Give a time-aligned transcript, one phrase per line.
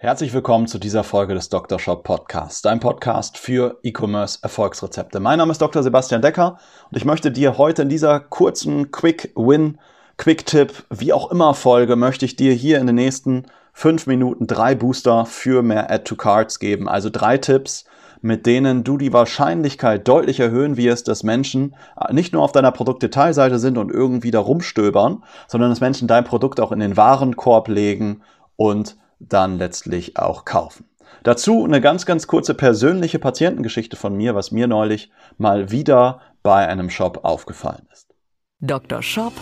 [0.00, 1.80] Herzlich willkommen zu dieser Folge des Dr.
[1.80, 5.18] Shop Podcasts, dein Podcast für E-Commerce Erfolgsrezepte.
[5.18, 5.82] Mein Name ist Dr.
[5.82, 9.80] Sebastian Decker und ich möchte dir heute in dieser kurzen Quick Win,
[10.16, 14.46] Quick Tip, wie auch immer Folge, möchte ich dir hier in den nächsten fünf Minuten
[14.46, 16.88] drei Booster für mehr Add to Cards geben.
[16.88, 17.84] Also drei Tipps,
[18.20, 21.74] mit denen du die Wahrscheinlichkeit deutlich erhöhen wirst, dass Menschen
[22.12, 26.60] nicht nur auf deiner Produktdetailseite sind und irgendwie da rumstöbern, sondern dass Menschen dein Produkt
[26.60, 28.22] auch in den Warenkorb legen
[28.54, 30.84] und dann letztlich auch kaufen.
[31.22, 36.66] Dazu eine ganz, ganz kurze persönliche Patientengeschichte von mir, was mir neulich mal wieder bei
[36.66, 38.14] einem Shop aufgefallen ist.
[38.60, 39.02] Dr.
[39.02, 39.32] Shop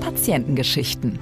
[0.00, 1.18] Patientengeschichten.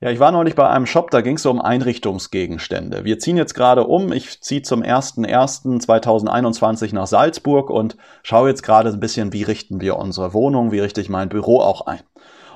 [0.00, 3.04] Ja, ich war neulich bei einem Shop, da ging es so um Einrichtungsgegenstände.
[3.04, 4.12] Wir ziehen jetzt gerade um.
[4.12, 9.96] Ich ziehe zum 01.01.2021 nach Salzburg und schaue jetzt gerade ein bisschen, wie richten wir
[9.96, 12.00] unsere Wohnung, wie richte ich mein Büro auch ein.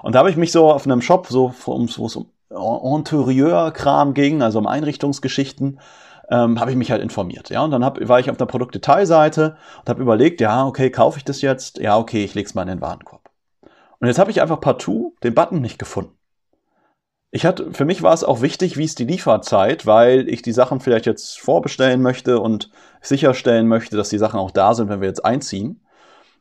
[0.02, 4.42] Und da habe ich mich so auf einem Shop, so wo es um Interieur-Kram ging,
[4.42, 5.80] also um Einrichtungsgeschichten,
[6.30, 7.50] ähm, habe ich mich halt informiert.
[7.50, 11.18] Ja, und dann hab, war ich auf der Produktdetailseite und habe überlegt, ja, okay, kaufe
[11.18, 11.78] ich das jetzt?
[11.78, 13.30] Ja, okay, ich leg's mal in den Warenkorb.
[13.98, 16.12] Und jetzt habe ich einfach partout den Button nicht gefunden.
[17.30, 20.52] Ich hatte, für mich war es auch wichtig, wie ist die Lieferzeit, weil ich die
[20.52, 25.00] Sachen vielleicht jetzt vorbestellen möchte und sicherstellen möchte, dass die Sachen auch da sind, wenn
[25.00, 25.80] wir jetzt einziehen.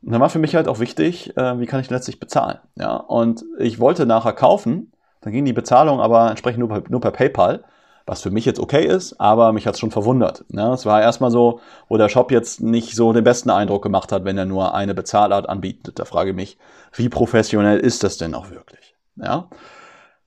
[0.02, 2.58] Und dann war für mich halt auch wichtig, äh, wie kann ich letztlich bezahlen.
[2.76, 4.92] Ja, und ich wollte nachher kaufen,
[5.26, 7.64] dann ging die Bezahlung aber entsprechend nur per, nur per PayPal,
[8.06, 10.44] was für mich jetzt okay ist, aber mich hat es schon verwundert.
[10.50, 14.12] Ja, es war erstmal so, wo der Shop jetzt nicht so den besten Eindruck gemacht
[14.12, 15.98] hat, wenn er nur eine Bezahlart anbietet.
[15.98, 16.58] Da frage ich mich,
[16.92, 18.94] wie professionell ist das denn auch wirklich?
[19.16, 19.48] Ja.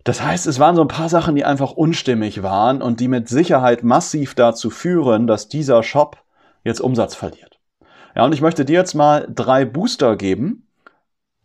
[0.04, 3.30] Das heißt, es waren so ein paar Sachen, die einfach unstimmig waren und die mit
[3.30, 6.18] Sicherheit massiv dazu führen, dass dieser Shop
[6.66, 7.58] jetzt Umsatz verliert.
[8.18, 10.69] Ja, und ich möchte dir jetzt mal drei Booster geben,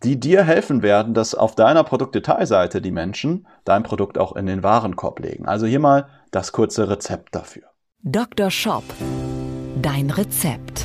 [0.05, 4.63] die dir helfen werden, dass auf deiner Produktdetailseite die Menschen dein Produkt auch in den
[4.63, 5.47] Warenkorb legen.
[5.47, 7.63] Also hier mal das kurze Rezept dafür.
[8.03, 8.51] Dr.
[8.51, 8.85] Shop.
[9.81, 10.85] Dein Rezept.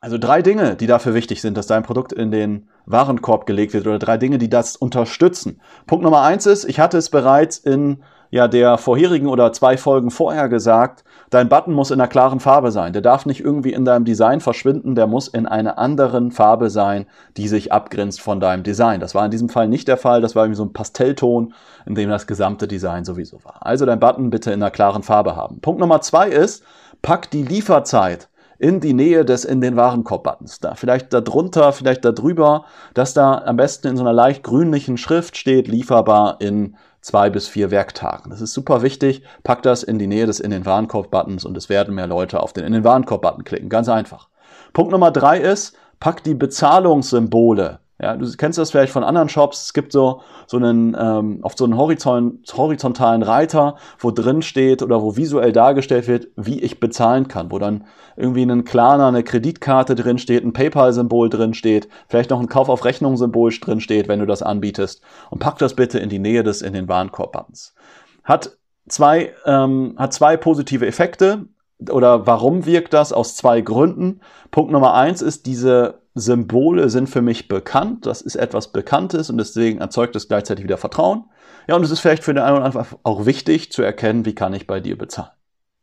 [0.00, 3.88] Also drei Dinge, die dafür wichtig sind, dass dein Produkt in den Warenkorb gelegt wird
[3.88, 5.60] oder drei Dinge, die das unterstützen.
[5.88, 10.10] Punkt Nummer eins ist, ich hatte es bereits in ja der vorherigen oder zwei Folgen
[10.10, 12.92] vorher gesagt, dein Button muss in einer klaren Farbe sein.
[12.92, 17.06] Der darf nicht irgendwie in deinem Design verschwinden, der muss in einer anderen Farbe sein,
[17.36, 19.00] die sich abgrenzt von deinem Design.
[19.00, 21.54] Das war in diesem Fall nicht der Fall, das war irgendwie so ein Pastellton,
[21.86, 23.66] in dem das gesamte Design sowieso war.
[23.66, 25.60] Also dein Button bitte in einer klaren Farbe haben.
[25.60, 26.62] Punkt Nummer zwei ist,
[27.02, 28.28] pack die Lieferzeit
[28.58, 30.58] in die Nähe des in den Warenkorb-Buttons.
[30.58, 35.36] Da vielleicht darunter, vielleicht darüber, dass da am besten in so einer leicht grünlichen Schrift
[35.36, 36.76] steht, lieferbar in
[37.08, 38.30] zwei bis vier Werktagen.
[38.30, 39.22] Das ist super wichtig.
[39.42, 42.52] Pack das in die Nähe des in den Warenkorb-Buttons und es werden mehr Leute auf
[42.52, 43.70] den in den Warenkorb-Button klicken.
[43.70, 44.28] Ganz einfach.
[44.74, 49.64] Punkt Nummer drei ist, pack die Bezahlungssymbole ja, du kennst das vielleicht von anderen Shops.
[49.64, 55.02] Es gibt so, so einen, ähm, oft so einen horizontalen Reiter, wo drin steht oder
[55.02, 59.96] wo visuell dargestellt wird, wie ich bezahlen kann, wo dann irgendwie ein Klarna, eine Kreditkarte
[59.96, 64.20] drin steht, ein PayPal-Symbol drin steht, vielleicht noch ein Kauf auf Rechnung-Symbol drin steht, wenn
[64.20, 65.02] du das anbietest.
[65.30, 67.74] Und pack das bitte in die Nähe des in den Warenkorb-Buttons.
[68.22, 68.58] Hat
[68.88, 71.46] zwei, ähm, hat zwei positive Effekte
[71.90, 73.12] oder warum wirkt das?
[73.12, 74.20] Aus zwei Gründen.
[74.50, 78.06] Punkt Nummer eins ist, diese Symbole sind für mich bekannt.
[78.06, 81.24] Das ist etwas Bekanntes und deswegen erzeugt es gleichzeitig wieder Vertrauen.
[81.66, 84.34] Ja, und es ist vielleicht für den einen oder anderen auch wichtig zu erkennen, wie
[84.34, 85.30] kann ich bei dir bezahlen.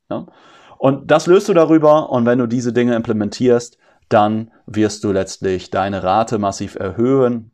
[0.09, 0.25] Ja?
[0.77, 3.77] Und das löst du darüber und wenn du diese Dinge implementierst,
[4.09, 7.51] dann wirst du letztlich deine Rate massiv erhöhen,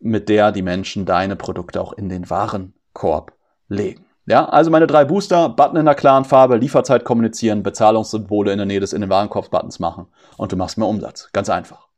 [0.00, 3.32] mit der die Menschen deine Produkte auch in den Warenkorb
[3.68, 4.04] legen.
[4.26, 8.66] Ja, also meine drei Booster, Button in einer klaren Farbe, Lieferzeit kommunizieren, Bezahlungssymbole in der
[8.66, 10.06] Nähe des in den Warenkorb-Buttons machen
[10.38, 11.28] und du machst mehr Umsatz.
[11.32, 11.88] Ganz einfach.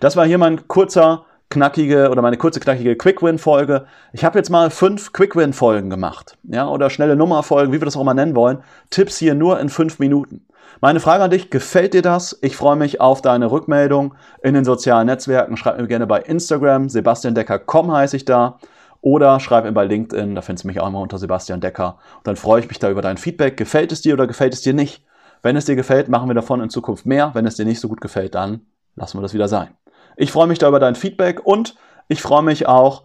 [0.00, 3.86] Das war hier mein kurzer, knackige oder meine kurze, knackige Quick-Win-Folge.
[4.12, 6.36] Ich habe jetzt mal fünf Quick-Win-Folgen gemacht.
[6.44, 8.58] Ja, oder schnelle Nummer-Folgen, wie wir das auch immer nennen wollen.
[8.90, 10.46] Tipps hier nur in fünf Minuten.
[10.80, 12.38] Meine Frage an dich, gefällt dir das?
[12.42, 15.56] Ich freue mich auf deine Rückmeldung in den sozialen Netzwerken.
[15.56, 18.58] Schreib mir gerne bei Instagram, sebastiandecker.com heiße ich da.
[19.00, 21.98] Oder schreib mir bei LinkedIn, da findest du mich auch immer unter Sebastian Decker.
[22.16, 23.56] Und dann freue ich mich da über dein Feedback.
[23.56, 25.04] Gefällt es dir oder gefällt es dir nicht?
[25.42, 27.30] Wenn es dir gefällt, machen wir davon in Zukunft mehr.
[27.32, 28.62] Wenn es dir nicht so gut gefällt, dann
[28.96, 29.68] lassen wir das wieder sein.
[30.16, 31.76] Ich freue mich da über dein Feedback und
[32.08, 33.04] ich freue mich auch,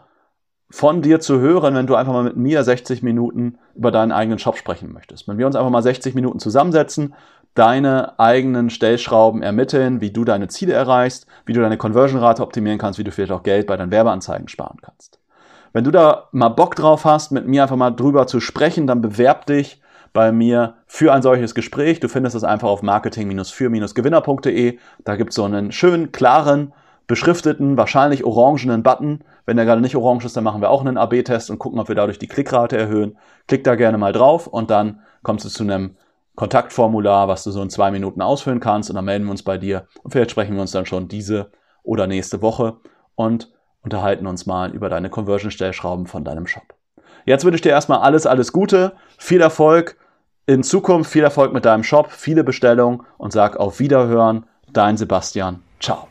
[0.72, 4.40] von dir zu hören, wenn du einfach mal mit mir 60 Minuten über deinen eigenen
[4.40, 5.28] Shop sprechen möchtest.
[5.28, 7.14] Wenn wir uns einfach mal 60 Minuten zusammensetzen,
[7.54, 12.98] deine eigenen Stellschrauben ermitteln, wie du deine Ziele erreichst, wie du deine Conversion-Rate optimieren kannst,
[12.98, 15.20] wie du vielleicht auch Geld bei deinen Werbeanzeigen sparen kannst.
[15.74, 19.02] Wenn du da mal Bock drauf hast, mit mir einfach mal drüber zu sprechen, dann
[19.02, 19.81] bewerb dich
[20.14, 22.00] bei mir für ein solches Gespräch.
[22.00, 24.78] Du findest es einfach auf marketing-für-gewinner.de.
[25.04, 26.74] Da gibt es so einen schönen, klaren,
[27.08, 29.24] beschrifteten, wahrscheinlich orangenen Button.
[29.46, 31.88] Wenn der gerade nicht orange ist, dann machen wir auch einen AB-Test und gucken, ob
[31.88, 33.18] wir dadurch die Klickrate erhöhen.
[33.48, 35.98] Klick da gerne mal drauf und dann kommst du zu einem
[36.36, 39.58] Kontaktformular, was du so in zwei Minuten ausfüllen kannst und dann melden wir uns bei
[39.58, 41.52] dir und vielleicht sprechen wir uns dann schon diese
[41.84, 42.78] oder nächste Woche
[43.16, 46.64] und unterhalten uns mal über deine Conversion-Stellschrauben von deinem Shop.
[47.26, 49.98] Jetzt wünsche ich dir erstmal alles, alles Gute, viel Erfolg
[50.46, 55.62] in Zukunft, viel Erfolg mit deinem Shop, viele Bestellungen und sag auf Wiederhören, dein Sebastian.
[55.80, 56.08] Ciao.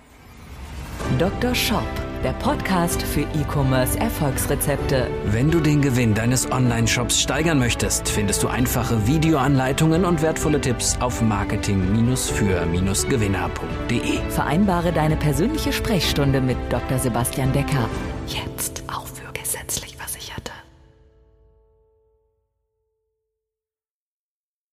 [1.18, 1.52] Dr.
[1.54, 1.82] Shop,
[2.22, 5.08] der Podcast für E-Commerce Erfolgsrezepte.
[5.24, 10.96] Wenn du den Gewinn deines Online-Shops steigern möchtest, findest du einfache Videoanleitungen und wertvolle Tipps
[11.00, 14.18] auf marketing-für-gewinner.de.
[14.28, 16.98] Vereinbare deine persönliche Sprechstunde mit Dr.
[16.98, 17.88] Sebastian Decker
[18.28, 18.99] jetzt auf